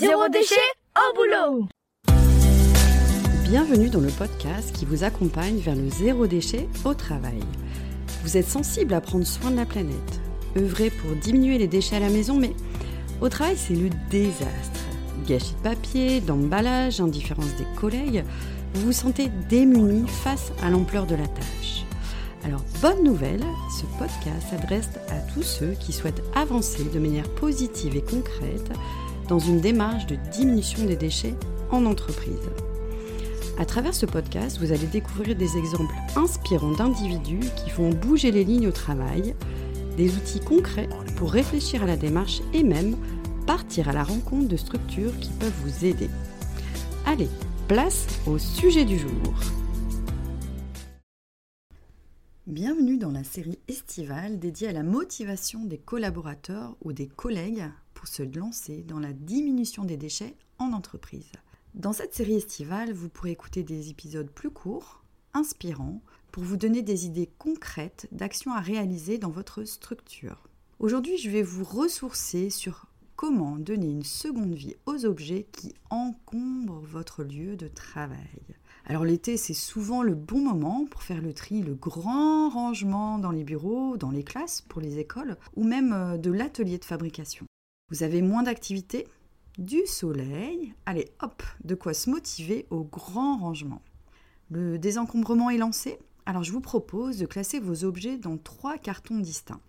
Zéro 0.00 0.30
déchet 0.30 0.54
au 0.96 1.14
boulot 1.14 1.68
Bienvenue 3.42 3.90
dans 3.90 4.00
le 4.00 4.08
podcast 4.08 4.74
qui 4.74 4.86
vous 4.86 5.04
accompagne 5.04 5.58
vers 5.58 5.74
le 5.74 5.90
zéro 5.90 6.26
déchet 6.26 6.70
au 6.86 6.94
travail. 6.94 7.40
Vous 8.22 8.38
êtes 8.38 8.48
sensible 8.48 8.94
à 8.94 9.02
prendre 9.02 9.26
soin 9.26 9.50
de 9.50 9.56
la 9.56 9.66
planète, 9.66 10.20
œuvrer 10.56 10.88
pour 10.88 11.10
diminuer 11.16 11.58
les 11.58 11.66
déchets 11.66 11.96
à 11.96 12.00
la 12.00 12.08
maison, 12.08 12.36
mais 12.36 12.54
au 13.20 13.28
travail 13.28 13.58
c'est 13.58 13.74
le 13.74 13.90
désastre. 14.10 14.80
Gâchis 15.26 15.52
de 15.52 15.68
papier, 15.68 16.22
d'emballage, 16.22 17.02
indifférence 17.02 17.54
des 17.56 17.66
collègues, 17.78 18.24
vous 18.72 18.86
vous 18.86 18.92
sentez 18.92 19.28
démuni 19.50 20.08
face 20.08 20.52
à 20.62 20.70
l'ampleur 20.70 21.04
de 21.04 21.16
la 21.16 21.26
tâche. 21.26 21.84
Alors, 22.42 22.64
bonne 22.80 23.04
nouvelle, 23.04 23.44
ce 23.78 23.84
podcast 23.98 24.46
s'adresse 24.48 24.88
à 25.10 25.20
tous 25.34 25.42
ceux 25.42 25.72
qui 25.72 25.92
souhaitent 25.92 26.22
avancer 26.34 26.84
de 26.84 26.98
manière 26.98 27.28
positive 27.34 27.96
et 27.96 28.02
concrète 28.02 28.72
dans 29.30 29.38
une 29.38 29.60
démarche 29.60 30.06
de 30.06 30.16
diminution 30.32 30.84
des 30.84 30.96
déchets 30.96 31.36
en 31.70 31.86
entreprise. 31.86 32.50
À 33.58 33.64
travers 33.64 33.94
ce 33.94 34.04
podcast, 34.04 34.58
vous 34.58 34.72
allez 34.72 34.88
découvrir 34.88 35.36
des 35.36 35.56
exemples 35.56 35.94
inspirants 36.16 36.72
d'individus 36.72 37.48
qui 37.56 37.70
font 37.70 37.90
bouger 37.90 38.32
les 38.32 38.42
lignes 38.42 38.66
au 38.66 38.72
travail, 38.72 39.36
des 39.96 40.16
outils 40.16 40.40
concrets 40.40 40.88
pour 41.16 41.30
réfléchir 41.30 41.84
à 41.84 41.86
la 41.86 41.96
démarche 41.96 42.40
et 42.52 42.64
même 42.64 42.96
partir 43.46 43.88
à 43.88 43.92
la 43.92 44.02
rencontre 44.02 44.48
de 44.48 44.56
structures 44.56 45.16
qui 45.20 45.30
peuvent 45.38 45.60
vous 45.64 45.84
aider. 45.84 46.10
Allez, 47.06 47.28
place 47.68 48.08
au 48.26 48.36
sujet 48.36 48.84
du 48.84 48.98
jour. 48.98 49.34
Bienvenue 52.48 52.98
dans 52.98 53.12
la 53.12 53.22
série 53.22 53.60
estivale 53.68 54.40
dédiée 54.40 54.68
à 54.68 54.72
la 54.72 54.82
motivation 54.82 55.64
des 55.64 55.78
collaborateurs 55.78 56.74
ou 56.82 56.92
des 56.92 57.06
collègues 57.06 57.70
pour 58.00 58.08
se 58.08 58.22
lancer 58.22 58.82
dans 58.88 58.98
la 58.98 59.12
diminution 59.12 59.84
des 59.84 59.98
déchets 59.98 60.34
en 60.58 60.72
entreprise. 60.72 61.32
Dans 61.74 61.92
cette 61.92 62.14
série 62.14 62.36
estivale, 62.36 62.94
vous 62.94 63.10
pourrez 63.10 63.32
écouter 63.32 63.62
des 63.62 63.90
épisodes 63.90 64.30
plus 64.30 64.48
courts, 64.48 65.04
inspirants, 65.34 66.00
pour 66.32 66.42
vous 66.42 66.56
donner 66.56 66.80
des 66.80 67.04
idées 67.04 67.28
concrètes 67.36 68.08
d'actions 68.10 68.54
à 68.54 68.60
réaliser 68.60 69.18
dans 69.18 69.28
votre 69.28 69.64
structure. 69.64 70.48
Aujourd'hui, 70.78 71.18
je 71.18 71.28
vais 71.28 71.42
vous 71.42 71.62
ressourcer 71.62 72.48
sur 72.48 72.86
comment 73.16 73.58
donner 73.58 73.90
une 73.90 74.02
seconde 74.02 74.54
vie 74.54 74.76
aux 74.86 75.04
objets 75.04 75.46
qui 75.52 75.74
encombrent 75.90 76.80
votre 76.80 77.22
lieu 77.22 77.54
de 77.54 77.68
travail. 77.68 78.40
Alors 78.86 79.04
l'été, 79.04 79.36
c'est 79.36 79.52
souvent 79.52 80.02
le 80.02 80.14
bon 80.14 80.40
moment 80.40 80.86
pour 80.90 81.02
faire 81.02 81.20
le 81.20 81.34
tri, 81.34 81.60
le 81.60 81.74
grand 81.74 82.48
rangement 82.48 83.18
dans 83.18 83.30
les 83.30 83.44
bureaux, 83.44 83.98
dans 83.98 84.10
les 84.10 84.24
classes, 84.24 84.62
pour 84.62 84.80
les 84.80 84.98
écoles, 84.98 85.36
ou 85.54 85.64
même 85.64 85.92
euh, 85.92 86.16
de 86.16 86.30
l'atelier 86.30 86.78
de 86.78 86.84
fabrication. 86.86 87.44
Vous 87.90 88.02
avez 88.02 88.22
moins 88.22 88.44
d'activité, 88.44 89.08
du 89.58 89.84
soleil, 89.84 90.74
allez 90.86 91.08
hop, 91.20 91.42
de 91.64 91.74
quoi 91.74 91.92
se 91.92 92.08
motiver 92.08 92.66
au 92.70 92.84
grand 92.84 93.38
rangement. 93.38 93.82
Le 94.50 94.78
désencombrement 94.78 95.50
est 95.50 95.58
lancé, 95.58 95.98
alors 96.24 96.44
je 96.44 96.52
vous 96.52 96.60
propose 96.60 97.18
de 97.18 97.26
classer 97.26 97.58
vos 97.58 97.84
objets 97.84 98.16
dans 98.16 98.38
trois 98.38 98.78
cartons 98.78 99.18
distincts. 99.18 99.60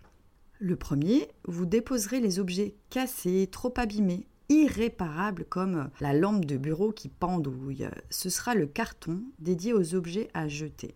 Le 0.60 0.76
premier, 0.76 1.28
vous 1.44 1.66
déposerez 1.66 2.20
les 2.20 2.38
objets 2.38 2.76
cassés, 2.90 3.48
trop 3.50 3.74
abîmés, 3.76 4.26
irréparables 4.48 5.44
comme 5.44 5.90
la 6.00 6.12
lampe 6.12 6.44
de 6.44 6.56
bureau 6.56 6.92
qui 6.92 7.08
pendouille. 7.08 7.88
Ce 8.10 8.30
sera 8.30 8.54
le 8.54 8.66
carton 8.66 9.20
dédié 9.40 9.72
aux 9.72 9.96
objets 9.96 10.28
à 10.34 10.46
jeter. 10.46 10.94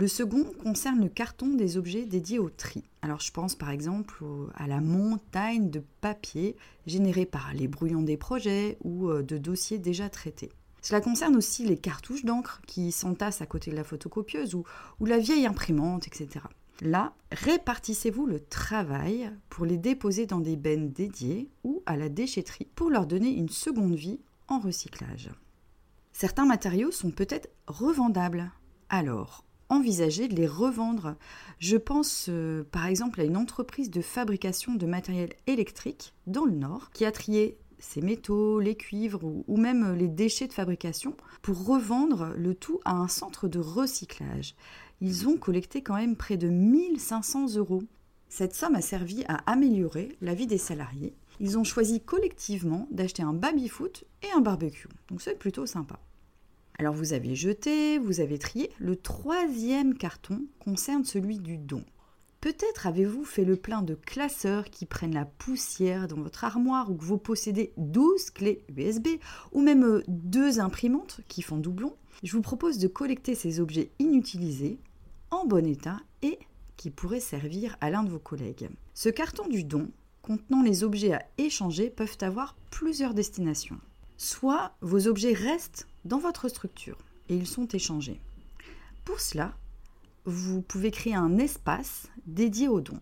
Le 0.00 0.06
second 0.06 0.44
concerne 0.62 1.02
le 1.02 1.08
carton 1.08 1.48
des 1.48 1.76
objets 1.76 2.04
dédiés 2.04 2.38
au 2.38 2.50
tri. 2.50 2.84
Alors 3.02 3.18
je 3.18 3.32
pense 3.32 3.56
par 3.56 3.70
exemple 3.70 4.22
à 4.54 4.68
la 4.68 4.80
montagne 4.80 5.70
de 5.70 5.82
papier 6.00 6.54
générée 6.86 7.26
par 7.26 7.52
les 7.52 7.66
brouillons 7.66 8.02
des 8.02 8.16
projets 8.16 8.78
ou 8.84 9.08
euh, 9.08 9.24
de 9.24 9.38
dossiers 9.38 9.78
déjà 9.78 10.08
traités. 10.08 10.52
Cela 10.82 11.00
concerne 11.00 11.34
aussi 11.34 11.66
les 11.66 11.76
cartouches 11.76 12.24
d'encre 12.24 12.62
qui 12.64 12.92
s'entassent 12.92 13.42
à 13.42 13.46
côté 13.46 13.72
de 13.72 13.76
la 13.76 13.82
photocopieuse 13.82 14.54
ou, 14.54 14.64
la 15.04 15.18
vieille 15.18 15.46
imprimante, 15.46 16.06
etc. 16.06 16.44
Là, 16.80 17.12
répartissez-vous 17.32 18.24
le 18.24 18.38
travail 18.38 19.32
pour 19.48 19.66
les 19.66 19.78
déposer 19.78 20.26
dans 20.26 20.38
des 20.38 20.54
bennes 20.54 20.92
dédiées 20.92 21.50
ou 21.64 21.82
à 21.86 21.96
la 21.96 22.08
déchetterie 22.08 22.68
pour 22.76 22.88
leur 22.88 23.08
donner 23.08 23.30
une 23.30 23.48
seconde 23.48 23.96
vie 23.96 24.20
en 24.46 24.60
recyclage. 24.60 25.30
Certains 26.12 26.46
matériaux 26.46 26.92
sont 26.92 27.10
peut-être 27.10 27.48
revendables. 27.66 28.52
Alors, 28.90 29.42
envisagez 29.68 30.28
de 30.28 30.34
les 30.34 30.46
revendre. 30.46 31.16
Je 31.58 31.76
pense 31.76 32.26
euh, 32.28 32.64
par 32.70 32.86
exemple 32.86 33.20
à 33.20 33.24
une 33.24 33.36
entreprise 33.36 33.90
de 33.90 34.00
fabrication 34.00 34.74
de 34.74 34.86
matériel 34.86 35.30
électrique 35.46 36.14
dans 36.26 36.44
le 36.44 36.52
Nord 36.52 36.90
qui 36.92 37.04
a 37.04 37.12
trié 37.12 37.58
ses 37.78 38.00
métaux, 38.00 38.60
les 38.60 38.74
cuivres 38.74 39.20
ou, 39.24 39.56
même 39.56 39.94
les 39.94 40.08
déchets 40.08 40.48
de 40.48 40.52
fabrication 40.52 41.16
pour 41.42 41.64
revendre 41.64 42.32
le 42.36 42.54
tout 42.54 42.80
à 42.84 42.92
un 42.92 43.08
centre 43.08 43.48
de 43.48 43.60
recyclage. 43.60 44.56
Ils 45.00 45.28
ont 45.28 45.36
collecté 45.36 45.82
quand 45.82 45.94
même 45.94 46.16
près 46.16 46.36
de 46.36 46.48
1500 46.48 47.54
euros. 47.56 47.84
Cette 48.28 48.54
somme 48.54 48.74
a 48.74 48.80
servi 48.80 49.24
à 49.28 49.36
améliorer 49.50 50.16
la 50.20 50.34
vie 50.34 50.48
des 50.48 50.58
salariés. 50.58 51.14
Ils 51.40 51.56
ont 51.56 51.64
choisi 51.64 52.00
collectivement 52.00 52.88
d'acheter 52.90 53.22
un 53.22 53.32
baby-foot 53.32 54.04
et 54.22 54.32
un 54.36 54.40
barbecue. 54.40 54.88
Donc 55.08 55.22
c'est 55.22 55.38
plutôt 55.38 55.66
sympa. 55.66 56.00
Alors 56.80 56.94
vous 56.94 57.12
avez 57.12 57.34
jeté, 57.34 57.98
vous 57.98 58.20
avez 58.20 58.38
trié. 58.38 58.70
Le 58.78 58.94
troisième 58.94 59.98
carton 59.98 60.42
concerne 60.60 61.04
celui 61.04 61.40
du 61.40 61.58
don. 61.58 61.84
Peut-être 62.40 62.86
avez-vous 62.86 63.24
fait 63.24 63.44
le 63.44 63.56
plein 63.56 63.82
de 63.82 63.96
classeurs 63.96 64.70
qui 64.70 64.86
prennent 64.86 65.14
la 65.14 65.24
poussière 65.24 66.06
dans 66.06 66.20
votre 66.20 66.44
armoire 66.44 66.88
ou 66.88 66.94
que 66.94 67.04
vous 67.04 67.18
possédez 67.18 67.72
12 67.78 68.30
clés 68.30 68.64
USB 68.76 69.08
ou 69.50 69.60
même 69.60 69.82
euh, 69.82 70.04
deux 70.06 70.60
imprimantes 70.60 71.20
qui 71.26 71.42
font 71.42 71.56
doublon. 71.56 71.96
Je 72.22 72.36
vous 72.36 72.42
propose 72.42 72.78
de 72.78 72.86
collecter 72.86 73.34
ces 73.34 73.58
objets 73.58 73.90
inutilisés, 73.98 74.78
en 75.32 75.46
bon 75.46 75.66
état 75.66 75.98
et 76.22 76.38
qui 76.76 76.90
pourraient 76.90 77.18
servir 77.18 77.76
à 77.80 77.90
l'un 77.90 78.04
de 78.04 78.10
vos 78.10 78.20
collègues. 78.20 78.70
Ce 78.94 79.08
carton 79.08 79.48
du 79.48 79.64
don 79.64 79.90
contenant 80.22 80.62
les 80.62 80.84
objets 80.84 81.14
à 81.14 81.26
échanger 81.38 81.90
peuvent 81.90 82.18
avoir 82.20 82.54
plusieurs 82.70 83.14
destinations. 83.14 83.80
Soit 84.16 84.76
vos 84.80 85.08
objets 85.08 85.32
restent 85.32 85.87
dans 86.04 86.18
votre 86.18 86.48
structure 86.48 86.98
et 87.28 87.36
ils 87.36 87.46
sont 87.46 87.66
échangés. 87.68 88.20
Pour 89.04 89.20
cela, 89.20 89.54
vous 90.24 90.60
pouvez 90.62 90.90
créer 90.90 91.14
un 91.14 91.38
espace 91.38 92.08
dédié 92.26 92.68
aux 92.68 92.80
dons. 92.80 93.00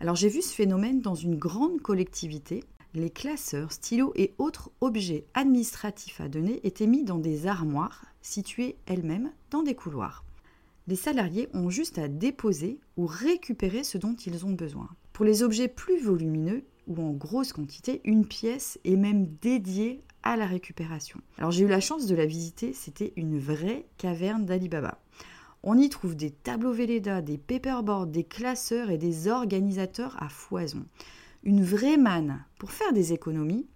Alors 0.00 0.16
j'ai 0.16 0.28
vu 0.28 0.42
ce 0.42 0.54
phénomène 0.54 1.00
dans 1.00 1.14
une 1.14 1.36
grande 1.36 1.80
collectivité. 1.80 2.64
Les 2.94 3.10
classeurs, 3.10 3.72
stylos 3.72 4.12
et 4.16 4.34
autres 4.38 4.70
objets 4.80 5.26
administratifs 5.34 6.20
à 6.20 6.28
donner 6.28 6.60
étaient 6.66 6.86
mis 6.86 7.04
dans 7.04 7.18
des 7.18 7.46
armoires 7.46 8.04
situées 8.22 8.76
elles-mêmes 8.86 9.30
dans 9.50 9.62
des 9.62 9.74
couloirs. 9.74 10.24
Les 10.86 10.96
salariés 10.96 11.48
ont 11.52 11.68
juste 11.68 11.98
à 11.98 12.08
déposer 12.08 12.78
ou 12.96 13.06
récupérer 13.06 13.84
ce 13.84 13.98
dont 13.98 14.14
ils 14.14 14.46
ont 14.46 14.52
besoin. 14.52 14.88
Pour 15.12 15.24
les 15.24 15.42
objets 15.42 15.68
plus 15.68 16.00
volumineux 16.00 16.64
ou 16.86 17.02
en 17.02 17.10
grosse 17.10 17.52
quantité, 17.52 18.00
une 18.04 18.26
pièce 18.26 18.78
est 18.84 18.96
même 18.96 19.26
dédiée 19.42 20.02
la 20.36 20.46
récupération. 20.46 21.20
Alors 21.38 21.50
j'ai 21.50 21.64
eu 21.64 21.68
la 21.68 21.80
chance 21.80 22.06
de 22.06 22.14
la 22.14 22.26
visiter, 22.26 22.72
c'était 22.72 23.12
une 23.16 23.38
vraie 23.38 23.86
caverne 23.96 24.44
d'Alibaba. 24.44 25.00
On 25.62 25.76
y 25.76 25.88
trouve 25.88 26.14
des 26.14 26.30
tableaux 26.30 26.72
Velleda, 26.72 27.20
des 27.20 27.38
paperboards, 27.38 28.06
des 28.06 28.24
classeurs 28.24 28.90
et 28.90 28.98
des 28.98 29.28
organisateurs 29.28 30.16
à 30.22 30.28
foison. 30.28 30.86
Une 31.42 31.64
vraie 31.64 31.96
manne 31.96 32.44
pour 32.58 32.70
faire 32.70 32.92
des 32.92 33.12
économies 33.12 33.66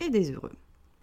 et 0.00 0.10
des 0.10 0.32
heureux. 0.32 0.52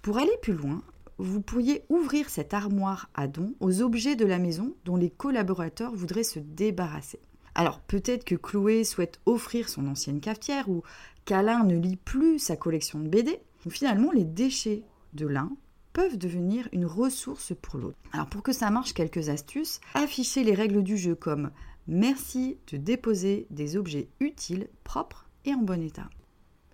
Pour 0.02 0.18
aller 0.18 0.38
plus 0.42 0.54
loin, 0.54 0.82
vous 1.18 1.42
pourriez 1.42 1.84
ouvrir 1.90 2.30
cette 2.30 2.54
armoire 2.54 3.10
à 3.14 3.28
dons 3.28 3.54
aux 3.60 3.82
objets 3.82 4.16
de 4.16 4.26
la 4.26 4.40
maison 4.40 4.76
dont 4.86 4.96
les 4.96 5.10
collaborateurs 5.10 5.94
voudraient 5.94 6.24
se 6.24 6.40
débarrasser. 6.40 7.20
Alors 7.56 7.82
peut-être 7.82 8.24
que 8.24 8.36
Chloé 8.36 8.84
souhaite 8.84 9.20
offrir 9.26 9.68
son 9.68 9.88
ancienne 9.88 10.22
cafetière 10.22 10.70
ou 10.70 10.84
qu'Alain 11.26 11.64
ne 11.64 11.78
lit 11.78 11.98
plus 11.98 12.40
sa 12.40 12.56
collection 12.56 13.00
de 13.00 13.10
BD. 13.10 13.42
Finalement, 13.68 14.12
les 14.12 14.24
déchets 14.24 14.84
de 15.14 15.28
l'un 15.28 15.52
peuvent 15.94 16.18
devenir 16.18 16.70
une 16.72 16.86
ressource 16.86 17.54
pour 17.62 17.80
l'autre. 17.80 17.98
Alors 18.14 18.28
pour 18.28 18.44
que 18.44 18.54
ça 18.54 18.70
marche, 18.70 18.94
quelques 18.94 19.30
astuces. 19.30 19.82
Affichez 19.94 20.44
les 20.44 20.54
règles 20.54 20.84
du 20.84 20.98
jeu 20.98 21.16
comme 21.16 21.52
merci 21.88 22.58
de 22.72 22.78
déposer 22.78 23.48
des 23.50 23.76
objets 23.76 24.08
utiles, 24.20 24.68
propres 24.84 25.28
et 25.46 25.54
en 25.54 25.62
bon 25.62 25.82
état. 25.82 26.10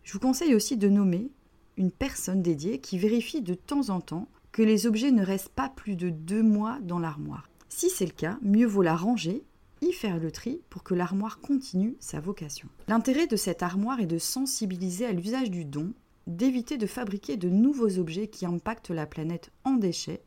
Je 0.03 0.13
vous 0.13 0.19
conseille 0.19 0.53
aussi 0.53 0.77
de 0.77 0.89
nommer 0.89 1.31
une 1.77 1.91
personne 1.91 2.41
dédiée 2.41 2.79
qui 2.79 2.97
vérifie 2.97 3.41
de 3.41 3.53
temps 3.53 3.89
en 3.89 4.01
temps 4.01 4.27
que 4.51 4.61
les 4.61 4.87
objets 4.87 5.11
ne 5.11 5.25
restent 5.25 5.49
pas 5.49 5.69
plus 5.69 5.95
de 5.95 6.09
deux 6.09 6.43
mois 6.43 6.77
dans 6.81 6.99
l'armoire. 6.99 7.49
Si 7.67 7.89
c'est 7.89 8.05
le 8.05 8.11
cas, 8.11 8.37
mieux 8.41 8.67
vaut 8.67 8.83
la 8.83 8.95
ranger, 8.95 9.43
y 9.81 9.91
faire 9.91 10.17
le 10.17 10.31
tri 10.31 10.61
pour 10.69 10.83
que 10.83 10.93
l'armoire 10.93 11.39
continue 11.41 11.97
sa 11.99 12.19
vocation. 12.19 12.69
L'intérêt 12.87 13.27
de 13.27 13.35
cette 13.35 13.63
armoire 13.63 13.99
est 13.99 14.05
de 14.05 14.17
sensibiliser 14.17 15.05
à 15.05 15.11
l'usage 15.11 15.51
du 15.51 15.65
don 15.65 15.91
d'éviter 16.27 16.77
de 16.77 16.87
fabriquer 16.87 17.37
de 17.37 17.49
nouveaux 17.49 17.99
objets 17.99 18.27
qui 18.27 18.45
impactent 18.45 18.89
la 18.89 19.05
planète 19.05 19.51
en 19.63 19.73
déchets 19.73 20.21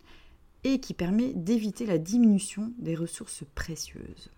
et 0.65 0.81
qui 0.81 0.95
permet 0.95 1.33
d'éviter 1.35 1.87
la 1.87 1.99
diminution 1.99 2.73
des 2.79 2.95
ressources 2.95 3.45
précieuses. 3.55 4.31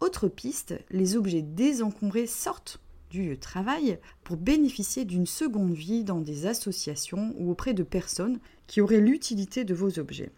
Autre 0.00 0.28
piste, 0.28 0.74
les 0.90 1.16
objets 1.16 1.42
désencombrés 1.42 2.26
sortent 2.26 2.80
du 3.10 3.22
lieu 3.22 3.36
de 3.36 3.40
travail 3.40 3.98
pour 4.24 4.36
bénéficier 4.36 5.04
d'une 5.04 5.26
seconde 5.26 5.74
vie 5.74 6.04
dans 6.04 6.20
des 6.20 6.46
associations 6.46 7.34
ou 7.38 7.50
auprès 7.50 7.72
de 7.72 7.82
personnes 7.82 8.40
qui 8.66 8.80
auraient 8.80 9.00
l'utilité 9.00 9.64
de 9.64 9.74
vos 9.74 9.98
objets. 9.98 10.32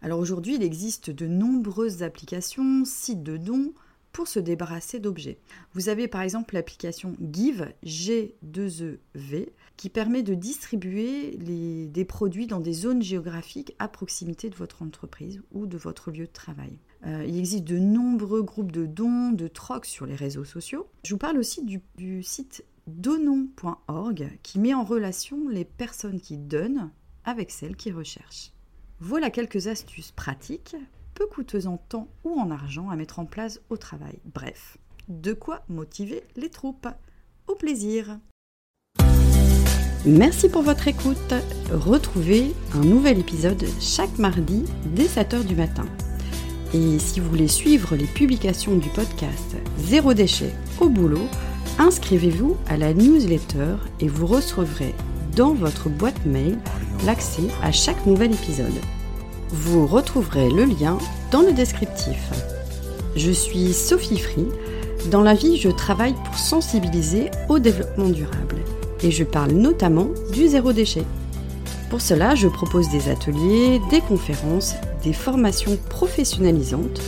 Alors 0.00 0.20
aujourd'hui, 0.20 0.54
il 0.54 0.62
existe 0.62 1.10
de 1.10 1.26
nombreuses 1.26 2.02
applications, 2.02 2.84
sites 2.84 3.22
de 3.22 3.36
dons 3.36 3.72
pour 4.12 4.28
se 4.28 4.38
débarrasser 4.38 4.98
d'objets. 4.98 5.38
Vous 5.74 5.88
avez 5.88 6.08
par 6.08 6.22
exemple 6.22 6.54
l'application 6.54 7.16
Give, 7.32 7.72
G2EV, 7.84 9.48
qui 9.76 9.90
permet 9.90 10.22
de 10.22 10.34
distribuer 10.34 11.36
des 11.36 12.04
produits 12.04 12.46
dans 12.46 12.60
des 12.60 12.72
zones 12.72 13.02
géographiques 13.02 13.74
à 13.78 13.88
proximité 13.88 14.50
de 14.50 14.56
votre 14.56 14.82
entreprise 14.82 15.40
ou 15.52 15.66
de 15.66 15.76
votre 15.76 16.10
lieu 16.10 16.26
de 16.26 16.32
travail. 16.32 16.78
Euh, 17.06 17.24
il 17.26 17.38
existe 17.38 17.64
de 17.64 17.78
nombreux 17.78 18.42
groupes 18.42 18.72
de 18.72 18.86
dons, 18.86 19.30
de 19.30 19.46
trocs 19.46 19.86
sur 19.86 20.04
les 20.04 20.16
réseaux 20.16 20.44
sociaux. 20.44 20.88
Je 21.04 21.14
vous 21.14 21.18
parle 21.18 21.38
aussi 21.38 21.64
du, 21.64 21.80
du 21.96 22.22
site 22.22 22.64
donon.org 22.88 24.38
qui 24.42 24.58
met 24.58 24.74
en 24.74 24.82
relation 24.82 25.48
les 25.48 25.64
personnes 25.64 26.20
qui 26.20 26.38
donnent 26.38 26.90
avec 27.24 27.50
celles 27.50 27.76
qui 27.76 27.92
recherchent. 27.92 28.52
Voilà 29.00 29.30
quelques 29.30 29.68
astuces 29.68 30.10
pratiques, 30.10 30.74
peu 31.18 31.26
coûteuses 31.26 31.66
en 31.66 31.78
temps 31.78 32.06
ou 32.22 32.38
en 32.38 32.52
argent 32.52 32.90
à 32.90 32.96
mettre 32.96 33.18
en 33.18 33.24
place 33.24 33.60
au 33.70 33.76
travail. 33.76 34.20
Bref, 34.32 34.78
de 35.08 35.32
quoi 35.32 35.62
motiver 35.68 36.22
les 36.36 36.48
troupes. 36.48 36.86
Au 37.48 37.56
plaisir 37.56 38.20
Merci 40.06 40.48
pour 40.48 40.62
votre 40.62 40.86
écoute. 40.86 41.34
Retrouvez 41.72 42.54
un 42.72 42.82
nouvel 42.82 43.18
épisode 43.18 43.64
chaque 43.80 44.16
mardi 44.18 44.64
dès 44.94 45.06
7h 45.06 45.44
du 45.44 45.56
matin. 45.56 45.86
Et 46.72 47.00
si 47.00 47.18
vous 47.18 47.30
voulez 47.30 47.48
suivre 47.48 47.96
les 47.96 48.06
publications 48.06 48.76
du 48.76 48.88
podcast 48.90 49.56
Zéro 49.76 50.14
déchet 50.14 50.52
au 50.80 50.88
boulot, 50.88 51.26
inscrivez-vous 51.80 52.56
à 52.68 52.76
la 52.76 52.94
newsletter 52.94 53.74
et 53.98 54.06
vous 54.06 54.26
recevrez 54.26 54.94
dans 55.34 55.52
votre 55.52 55.88
boîte 55.88 56.24
mail 56.26 56.58
l'accès 57.04 57.48
à 57.60 57.72
chaque 57.72 58.06
nouvel 58.06 58.32
épisode. 58.32 58.78
Vous 59.50 59.86
retrouverez 59.86 60.50
le 60.50 60.64
lien 60.64 60.98
dans 61.30 61.40
le 61.40 61.52
descriptif. 61.52 62.18
Je 63.16 63.30
suis 63.30 63.72
Sophie 63.72 64.18
Free. 64.18 64.46
Dans 65.10 65.22
la 65.22 65.32
vie, 65.32 65.56
je 65.56 65.70
travaille 65.70 66.14
pour 66.24 66.36
sensibiliser 66.36 67.30
au 67.48 67.58
développement 67.58 68.10
durable 68.10 68.56
et 69.02 69.10
je 69.10 69.24
parle 69.24 69.52
notamment 69.52 70.08
du 70.32 70.48
zéro 70.48 70.72
déchet. 70.74 71.04
Pour 71.88 72.02
cela, 72.02 72.34
je 72.34 72.46
propose 72.46 72.90
des 72.90 73.08
ateliers, 73.08 73.80
des 73.90 74.02
conférences, 74.02 74.74
des 75.02 75.14
formations 75.14 75.78
professionnalisantes, 75.88 77.00